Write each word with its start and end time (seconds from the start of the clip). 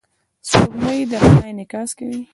سپوږمۍ 0.49 0.99
د 1.11 1.13
رڼا 1.21 1.45
انعکاس 1.51 1.89
کوي. 1.97 2.21